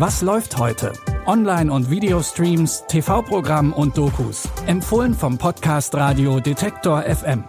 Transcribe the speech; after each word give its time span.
Was 0.00 0.22
läuft 0.22 0.56
heute? 0.56 0.94
Online- 1.26 1.70
und 1.70 1.90
Videostreams, 1.90 2.86
TV-Programm 2.88 3.74
und 3.74 3.98
Dokus. 3.98 4.48
Empfohlen 4.66 5.12
vom 5.12 5.36
Podcast 5.36 5.94
Radio 5.94 6.40
Detektor 6.40 7.02
FM. 7.02 7.44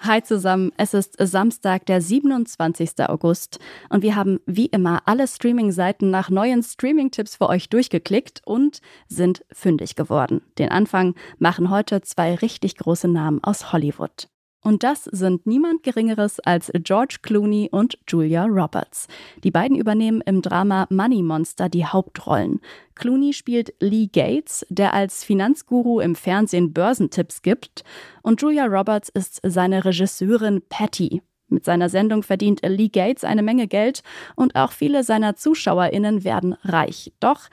Hi 0.00 0.20
zusammen, 0.24 0.72
es 0.76 0.92
ist 0.92 1.14
Samstag, 1.20 1.86
der 1.86 2.00
27. 2.00 3.08
August 3.08 3.60
und 3.90 4.02
wir 4.02 4.16
haben 4.16 4.40
wie 4.46 4.66
immer 4.66 5.02
alle 5.04 5.28
Streaming-Seiten 5.28 6.10
nach 6.10 6.30
neuen 6.30 6.64
Streaming-Tipps 6.64 7.36
für 7.36 7.48
euch 7.48 7.68
durchgeklickt 7.68 8.42
und 8.44 8.80
sind 9.06 9.44
fündig 9.52 9.94
geworden. 9.94 10.42
Den 10.58 10.70
Anfang 10.70 11.14
machen 11.38 11.70
heute 11.70 12.00
zwei 12.00 12.34
richtig 12.34 12.76
große 12.76 13.06
Namen 13.06 13.38
aus 13.44 13.72
Hollywood. 13.72 14.26
Und 14.62 14.82
das 14.82 15.04
sind 15.04 15.46
niemand 15.46 15.82
Geringeres 15.82 16.38
als 16.40 16.70
George 16.74 17.18
Clooney 17.22 17.68
und 17.72 17.98
Julia 18.06 18.44
Roberts. 18.44 19.08
Die 19.42 19.50
beiden 19.50 19.76
übernehmen 19.76 20.20
im 20.20 20.42
Drama 20.42 20.86
Money 20.90 21.22
Monster 21.22 21.68
die 21.68 21.86
Hauptrollen. 21.86 22.60
Clooney 22.94 23.32
spielt 23.32 23.72
Lee 23.80 24.08
Gates, 24.12 24.66
der 24.68 24.92
als 24.92 25.24
Finanzguru 25.24 26.00
im 26.00 26.14
Fernsehen 26.14 26.74
Börsentipps 26.74 27.40
gibt. 27.40 27.84
Und 28.22 28.42
Julia 28.42 28.66
Roberts 28.66 29.08
ist 29.08 29.40
seine 29.42 29.84
Regisseurin 29.84 30.62
Patty. 30.68 31.22
Mit 31.48 31.64
seiner 31.64 31.88
Sendung 31.88 32.22
verdient 32.22 32.60
Lee 32.62 32.88
Gates 32.88 33.24
eine 33.24 33.42
Menge 33.42 33.66
Geld 33.66 34.02
und 34.36 34.54
auch 34.56 34.72
viele 34.72 35.04
seiner 35.04 35.36
ZuschauerInnen 35.36 36.22
werden 36.22 36.54
reich. 36.62 37.12
Doch 37.18 37.48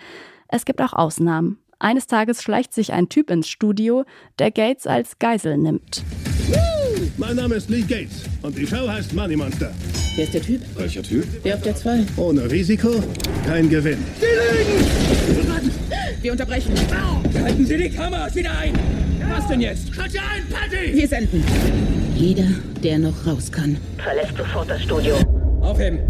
es 0.49 0.65
gibt 0.65 0.81
auch 0.81 0.93
Ausnahmen. 0.93 1.59
Eines 1.79 2.07
Tages 2.07 2.41
schleicht 2.41 2.73
sich 2.73 2.91
ein 2.93 3.09
Typ 3.09 3.29
ins 3.29 3.47
Studio, 3.47 4.03
der 4.39 4.51
Gates 4.51 4.87
als 4.87 5.19
Geisel 5.19 5.57
nimmt. 5.57 6.03
Mein 7.19 7.35
Name 7.35 7.55
ist 7.55 7.67
Lee 7.67 7.81
Gates 7.81 8.25
und 8.43 8.55
die 8.55 8.67
Show 8.67 8.87
heißt 8.87 9.11
Money 9.15 9.35
Monster. 9.35 9.71
Wer 10.15 10.25
ist 10.25 10.35
der 10.35 10.41
Typ? 10.41 10.61
Welcher 10.75 11.01
Typ? 11.01 11.25
Der 11.43 11.55
auf 11.55 11.61
der 11.63 11.75
2. 11.75 12.05
Ohne 12.15 12.49
Risiko, 12.51 13.03
kein 13.43 13.67
Gewinn. 13.67 13.97
Wir 16.21 16.31
unterbrechen. 16.31 16.75
Halten 17.41 17.65
Sie 17.65 17.75
die 17.75 17.89
Kameras 17.89 18.35
wieder 18.35 18.55
ein! 18.55 18.73
Was 19.29 19.47
denn 19.47 19.61
jetzt? 19.61 19.95
Schalt 19.95 20.11
sie 20.11 20.19
ein, 20.19 20.47
Patty! 20.47 20.93
Wir 20.93 21.07
senden. 21.07 21.43
Jeder, 22.15 22.49
der 22.83 22.99
noch 22.99 23.25
raus 23.25 23.51
kann. 23.51 23.77
Verlässt 23.97 24.37
sofort 24.37 24.69
das 24.69 24.83
Studio. 24.83 25.15
Aufheben! 25.61 26.01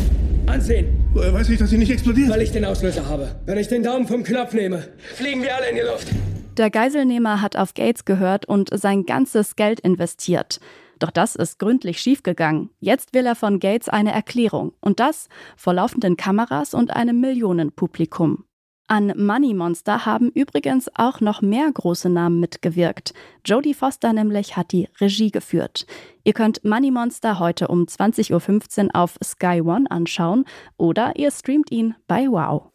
Ansehen! 0.47 0.87
Woher 1.13 1.33
weiß 1.33 1.47
ich, 1.47 1.57
dass 1.57 1.69
sie 1.69 1.77
nicht 1.77 1.91
explodiert? 1.91 2.29
Weil 2.29 2.41
ich 2.41 2.51
den 2.51 2.65
Auslöser 2.65 3.07
habe. 3.07 3.33
Wenn 3.45 3.57
ich 3.57 3.69
den 3.69 3.81
Daumen 3.81 4.07
vom 4.07 4.23
Knopf 4.23 4.51
nehme, 4.53 4.83
fliegen 5.15 5.41
wir 5.41 5.55
alle 5.55 5.69
in 5.69 5.75
die 5.77 5.83
Luft. 5.83 6.09
Der 6.57 6.69
Geiselnehmer 6.69 7.41
hat 7.41 7.55
auf 7.55 7.73
Gates 7.75 8.03
gehört 8.03 8.45
und 8.45 8.77
sein 8.77 9.05
ganzes 9.05 9.55
Geld 9.55 9.79
investiert. 9.79 10.59
Doch 10.99 11.11
das 11.11 11.35
ist 11.35 11.59
gründlich 11.59 11.99
schiefgegangen. 11.99 12.69
Jetzt 12.79 13.13
will 13.13 13.25
er 13.25 13.35
von 13.35 13.59
Gates 13.59 13.89
eine 13.89 14.11
Erklärung. 14.11 14.73
Und 14.81 14.99
das 14.99 15.29
vor 15.55 15.73
laufenden 15.73 16.17
Kameras 16.17 16.73
und 16.73 16.95
einem 16.95 17.19
Millionenpublikum. 17.19 18.43
An 18.89 19.11
Money 19.17 19.53
Monster 19.53 20.05
haben 20.05 20.29
übrigens 20.29 20.89
auch 20.95 21.19
noch 21.19 21.41
mehr 21.41 21.69
große 21.69 22.09
Namen 22.09 22.39
mitgewirkt. 22.39 23.13
Jodie 23.43 23.73
Foster 23.73 24.13
nämlich 24.13 24.55
hat 24.55 24.71
die 24.71 24.87
Regie 25.01 25.29
geführt. 25.29 25.85
Ihr 26.23 26.31
könnt 26.31 26.63
Money 26.63 26.91
Monster 26.91 27.37
heute 27.37 27.67
um 27.67 27.83
20.15 27.83 28.85
Uhr 28.85 28.89
auf 28.95 29.17
Sky 29.21 29.61
One 29.61 29.91
anschauen 29.91 30.45
oder 30.77 31.17
ihr 31.17 31.31
streamt 31.31 31.69
ihn 31.69 31.95
bei 32.07 32.27
Wow. 32.27 32.71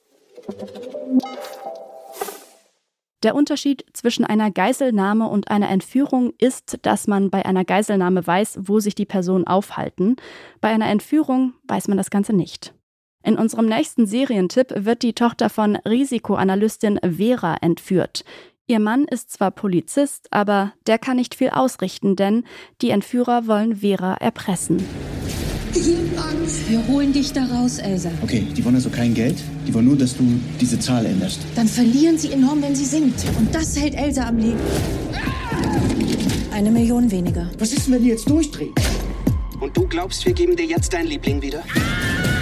Der 3.22 3.36
Unterschied 3.36 3.84
zwischen 3.92 4.24
einer 4.24 4.50
Geiselnahme 4.50 5.28
und 5.28 5.50
einer 5.50 5.70
Entführung 5.70 6.32
ist, 6.38 6.78
dass 6.82 7.06
man 7.06 7.30
bei 7.30 7.44
einer 7.44 7.64
Geiselnahme 7.64 8.26
weiß, 8.26 8.60
wo 8.62 8.80
sich 8.80 8.96
die 8.96 9.06
Personen 9.06 9.46
aufhalten. 9.46 10.16
Bei 10.60 10.70
einer 10.70 10.88
Entführung 10.88 11.54
weiß 11.68 11.88
man 11.88 11.96
das 11.96 12.10
Ganze 12.10 12.32
nicht. 12.32 12.74
In 13.24 13.38
unserem 13.38 13.66
nächsten 13.66 14.06
Serientipp 14.06 14.74
wird 14.84 15.02
die 15.02 15.12
Tochter 15.12 15.48
von 15.48 15.76
Risikoanalystin 15.76 16.98
Vera 17.16 17.56
entführt. 17.60 18.24
Ihr 18.66 18.80
Mann 18.80 19.04
ist 19.04 19.30
zwar 19.30 19.52
Polizist, 19.52 20.26
aber 20.32 20.72
der 20.88 20.98
kann 20.98 21.16
nicht 21.16 21.36
viel 21.36 21.50
ausrichten, 21.50 22.16
denn 22.16 22.44
die 22.80 22.90
Entführer 22.90 23.46
wollen 23.46 23.76
Vera 23.76 24.14
erpressen. 24.14 24.84
Ich 25.74 25.88
hab 25.88 26.26
Angst. 26.30 26.68
Wir 26.68 26.86
holen 26.86 27.12
dich 27.12 27.32
da 27.32 27.44
raus, 27.44 27.78
Elsa. 27.78 28.10
Okay, 28.22 28.46
die 28.56 28.64
wollen 28.64 28.74
also 28.74 28.90
kein 28.90 29.14
Geld. 29.14 29.36
Die 29.66 29.72
wollen 29.72 29.86
nur, 29.86 29.96
dass 29.96 30.16
du 30.16 30.24
diese 30.60 30.78
Zahl 30.78 31.06
änderst. 31.06 31.40
Dann 31.54 31.66
verlieren 31.66 32.18
sie 32.18 32.32
enorm, 32.32 32.62
wenn 32.62 32.74
sie 32.74 32.84
singt. 32.84 33.14
Und 33.38 33.54
das 33.54 33.78
hält 33.78 33.94
Elsa 33.94 34.28
am 34.28 34.38
Leben. 34.38 34.58
Eine 36.52 36.70
Million 36.70 37.10
weniger. 37.10 37.50
Was 37.58 37.72
ist 37.72 37.86
denn, 37.86 37.94
wenn 37.94 38.02
die 38.02 38.10
jetzt 38.10 38.28
durchdrehen? 38.28 38.72
Und 39.60 39.76
du 39.76 39.86
glaubst, 39.86 40.26
wir 40.26 40.34
geben 40.34 40.56
dir 40.56 40.66
jetzt 40.66 40.92
deinen 40.92 41.06
Liebling 41.06 41.40
wieder? 41.40 41.62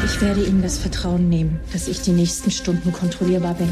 Ich 0.04 0.20
werde 0.20 0.42
ihnen 0.42 0.62
das 0.62 0.78
Vertrauen 0.78 1.28
nehmen, 1.28 1.60
dass 1.72 1.86
ich 1.86 2.00
die 2.00 2.12
nächsten 2.12 2.50
Stunden 2.50 2.92
kontrollierbar 2.92 3.54
bin. 3.54 3.68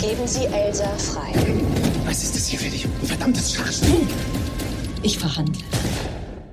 Geben 0.00 0.26
Sie 0.26 0.44
Elsa 0.46 0.88
frei. 0.98 1.32
Was 2.04 2.24
ist 2.24 2.34
das 2.34 2.46
hier 2.48 2.58
für 2.58 2.68
dich? 2.68 2.84
Ein 2.84 3.06
verdammtes 3.06 3.54
Schachspiel. 3.54 4.06
Ich 5.02 5.18
verhandle. 5.18 5.62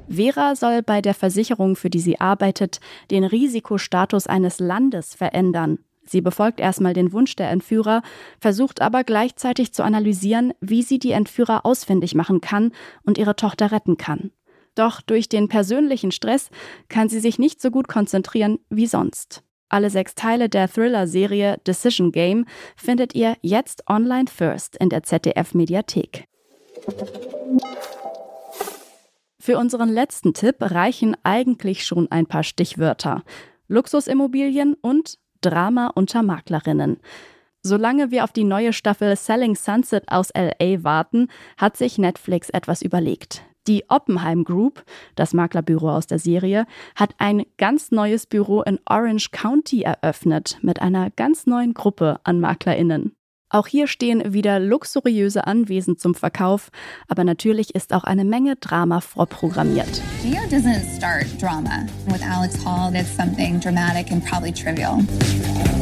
Vera 0.10 0.56
soll 0.56 0.82
bei 0.82 1.02
der 1.02 1.14
Versicherung, 1.14 1.76
für 1.76 1.90
die 1.90 2.00
sie 2.00 2.20
arbeitet, 2.20 2.80
den 3.12 3.24
Risikostatus 3.24 4.28
eines 4.28 4.60
Landes 4.60 5.14
verändern. 5.14 5.80
Sie 6.04 6.22
befolgt 6.22 6.60
erstmal 6.60 6.94
den 6.94 7.14
Wunsch 7.14 7.36
der 7.36 7.52
Entführer, 7.52 8.02
versucht 8.40 8.82
aber 8.82 9.04
gleichzeitig 9.04 9.74
zu 9.74 9.84
analysieren, 9.84 10.54
wie 10.60 10.82
sie 10.82 10.98
die 10.98 11.12
Entführer 11.12 11.66
ausfindig 11.68 12.16
machen 12.16 12.42
kann 12.42 12.72
und 13.04 13.20
ihre 13.20 13.36
Tochter 13.36 13.72
retten 13.72 13.98
kann. 13.98 14.32
Doch 14.74 15.02
durch 15.02 15.30
den 15.30 15.50
persönlichen 15.50 16.12
Stress 16.12 16.50
kann 16.88 17.10
sie 17.10 17.20
sich 17.20 17.38
nicht 17.38 17.62
so 17.62 17.70
gut 17.70 17.88
konzentrieren 17.88 18.58
wie 18.70 18.88
sonst. 18.88 19.44
Alle 19.68 19.92
sechs 19.92 20.16
Teile 20.16 20.50
der 20.50 20.68
Thriller-Serie 20.68 21.60
Decision 21.68 22.12
Game 22.12 22.46
findet 22.76 23.14
ihr 23.14 23.38
jetzt 23.42 23.84
online 23.88 24.26
first 24.28 24.78
in 24.78 24.90
der 24.90 25.04
ZDF-Mediathek. 25.04 26.26
Für 29.50 29.58
unseren 29.58 29.90
letzten 29.90 30.36
Tipp 30.36 30.58
reichen 30.60 31.18
eigentlich 31.24 31.84
schon 31.84 32.12
ein 32.12 32.28
paar 32.28 32.44
Stichwörter. 32.44 33.24
Luxusimmobilien 33.68 34.76
und 34.80 35.18
Drama 35.42 35.88
unter 35.96 36.22
Maklerinnen. 36.22 37.00
Solange 37.64 38.12
wir 38.12 38.26
auf 38.26 38.32
die 38.32 38.44
neue 38.44 38.74
Staffel 38.74 39.16
Selling 39.16 39.56
Sunset 39.56 40.04
aus 40.12 40.30
LA 40.38 40.84
warten, 40.84 41.30
hat 41.58 41.78
sich 41.78 41.98
Netflix 41.98 42.52
etwas 42.52 42.84
überlegt. 42.84 43.42
Die 43.66 43.86
Oppenheim 43.90 44.44
Group, 44.44 44.84
das 45.16 45.34
Maklerbüro 45.34 45.90
aus 45.90 46.06
der 46.06 46.20
Serie, 46.20 46.68
hat 46.96 47.16
ein 47.18 47.44
ganz 47.58 47.90
neues 47.90 48.28
Büro 48.28 48.62
in 48.62 48.80
Orange 48.86 49.32
County 49.32 49.82
eröffnet 49.82 50.60
mit 50.62 50.80
einer 50.80 51.10
ganz 51.10 51.48
neuen 51.48 51.74
Gruppe 51.74 52.20
an 52.24 52.40
Maklerinnen. 52.40 53.16
Auch 53.52 53.66
hier 53.66 53.88
stehen 53.88 54.34
wieder 54.34 54.60
luxuriöse 54.60 55.48
Anwesen 55.48 55.98
zum 55.98 56.14
Verkauf, 56.14 56.70
aber 57.08 57.24
natürlich 57.24 57.74
ist 57.74 57.94
auch 57.94 58.04
eine 58.04 58.24
Menge 58.24 58.56
Drama 58.58 59.02
vorprogrammiert. 59.02 60.02
Leo 60.24 60.42
doesn't 60.52 60.86
start 60.96 61.26
drama. 61.42 61.88
With 62.06 62.22
Alex 62.22 62.64
Hall, 62.64 62.94
it's 62.94 63.10
something 63.16 63.60
dramatic 63.60 64.12
and 64.12 64.24
probably 64.24 64.52
trivial. 64.52 65.04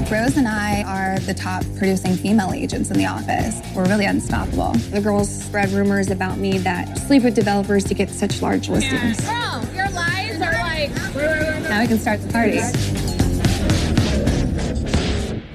Rose 0.09 0.37
and 0.37 0.47
I 0.47 0.83
are 0.83 1.19
the 1.25 1.33
top 1.33 1.65
producing 1.77 2.15
female 2.15 2.53
agents 2.53 2.89
in 2.89 2.97
the 2.97 3.05
office. 3.05 3.61
We're 3.75 3.89
really 3.89 4.05
unstoppable. 4.05 4.71
The 4.93 5.01
girls 5.01 5.27
spread 5.27 5.69
rumors 5.71 6.09
about 6.09 6.37
me 6.37 6.59
that 6.59 6.97
sleep 6.99 7.23
with 7.23 7.35
developers 7.35 7.83
to 7.85 7.93
get 7.93 8.09
such 8.09 8.41
large 8.41 8.69
listings. 8.69 9.19
Girl, 9.19 9.65
your 9.75 9.89
lies 9.89 10.41
are 10.41 10.53
like. 10.53 10.95
Now 11.69 11.81
we 11.81 11.87
can 11.87 11.99
start 11.99 12.21
the 12.21 12.31
party. 12.31 12.61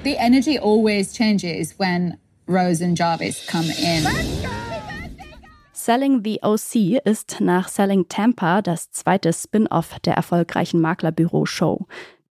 The 0.04 0.16
energy 0.18 0.58
always 0.58 1.12
changes 1.12 1.78
when 1.78 2.18
Rose 2.48 2.82
and 2.82 2.98
Jarvis 2.98 3.46
come 3.46 3.70
in. 3.70 4.04
Selling 5.72 6.24
the 6.24 6.40
OC 6.42 7.00
ist 7.04 7.40
nach 7.40 7.68
Selling 7.68 8.08
Tampa 8.08 8.62
das 8.62 8.90
zweite 8.90 9.32
Spin-off 9.32 10.00
der 10.00 10.14
erfolgreichen 10.14 10.80
Maklerbüro-Show. 10.80 11.86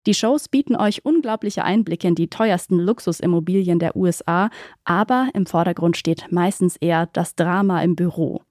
Die 0.06 0.14
Shows 0.14 0.48
bieten 0.48 0.76
euch 0.76 1.06
unglaubliche 1.06 1.64
Einblicke 1.64 2.08
in 2.08 2.14
die 2.14 2.30
teuersten 2.30 2.78
Luxusimmobilien 2.78 3.80
der 3.80 3.96
USA, 3.96 4.52
aber 4.84 5.30
im 5.34 5.48
Vordergrund 5.48 5.98
steht 5.98 6.32
meistens 6.32 6.76
eher 6.76 7.08
das 7.14 7.34
Drama 7.34 7.82
im 7.82 7.96
Büro. 7.96 8.44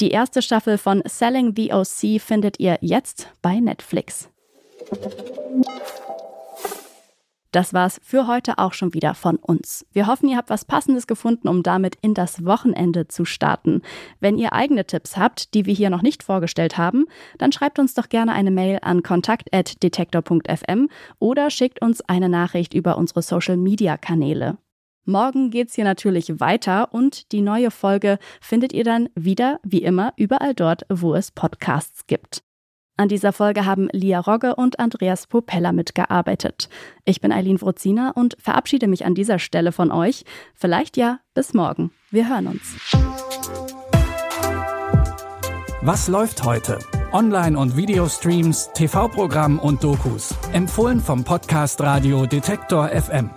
Die 0.00 0.10
erste 0.10 0.42
Staffel 0.42 0.78
von 0.78 1.02
Selling 1.06 1.54
the 1.56 1.72
OC 1.72 2.20
findet 2.20 2.60
ihr 2.60 2.78
jetzt 2.80 3.28
bei 3.42 3.58
Netflix. 3.58 4.28
Das 7.52 7.74
war's 7.74 8.00
für 8.02 8.26
heute 8.26 8.58
auch 8.58 8.72
schon 8.72 8.94
wieder 8.94 9.14
von 9.14 9.36
uns. 9.36 9.84
Wir 9.92 10.06
hoffen, 10.06 10.28
ihr 10.28 10.36
habt 10.36 10.50
was 10.50 10.64
Passendes 10.64 11.06
gefunden, 11.06 11.48
um 11.48 11.62
damit 11.62 11.96
in 12.00 12.14
das 12.14 12.44
Wochenende 12.44 13.08
zu 13.08 13.24
starten. 13.24 13.82
Wenn 14.20 14.38
ihr 14.38 14.52
eigene 14.52 14.86
Tipps 14.86 15.16
habt, 15.16 15.52
die 15.54 15.66
wir 15.66 15.74
hier 15.74 15.90
noch 15.90 16.02
nicht 16.02 16.22
vorgestellt 16.22 16.78
haben, 16.78 17.06
dann 17.38 17.50
schreibt 17.50 17.78
uns 17.78 17.94
doch 17.94 18.08
gerne 18.08 18.32
eine 18.32 18.50
Mail 18.50 18.78
an 18.82 19.02
kontakt.detektor.fm 19.02 20.88
oder 21.18 21.50
schickt 21.50 21.82
uns 21.82 22.00
eine 22.02 22.28
Nachricht 22.28 22.72
über 22.72 22.96
unsere 22.96 23.22
Social 23.22 23.56
Media 23.56 23.96
Kanäle. 23.96 24.58
Morgen 25.04 25.50
geht's 25.50 25.74
hier 25.74 25.84
natürlich 25.84 26.38
weiter 26.38 26.92
und 26.92 27.32
die 27.32 27.40
neue 27.40 27.72
Folge 27.72 28.18
findet 28.40 28.72
ihr 28.72 28.84
dann 28.84 29.08
wieder, 29.16 29.58
wie 29.64 29.82
immer, 29.82 30.12
überall 30.16 30.54
dort, 30.54 30.84
wo 30.88 31.14
es 31.14 31.32
Podcasts 31.32 32.06
gibt. 32.06 32.44
An 33.00 33.08
dieser 33.08 33.32
Folge 33.32 33.64
haben 33.64 33.88
Lia 33.92 34.20
Rogge 34.20 34.56
und 34.56 34.78
Andreas 34.78 35.26
Popella 35.26 35.72
mitgearbeitet. 35.72 36.68
Ich 37.06 37.22
bin 37.22 37.32
Eileen 37.32 37.58
Wrozina 37.58 38.10
und 38.10 38.36
verabschiede 38.38 38.88
mich 38.88 39.06
an 39.06 39.14
dieser 39.14 39.38
Stelle 39.38 39.72
von 39.72 39.90
euch. 39.90 40.26
Vielleicht 40.54 40.98
ja 40.98 41.18
bis 41.32 41.54
morgen. 41.54 41.92
Wir 42.10 42.28
hören 42.28 42.48
uns. 42.48 42.76
Was 45.80 46.08
läuft 46.08 46.44
heute? 46.44 46.78
Online- 47.10 47.58
und 47.58 47.74
Videostreams, 47.74 48.68
TV-Programm 48.74 49.58
und 49.58 49.82
Dokus. 49.82 50.34
Empfohlen 50.52 51.00
vom 51.00 51.24
Podcast 51.24 51.80
Radio 51.80 52.26
Detektor 52.26 52.90
FM. 52.90 53.30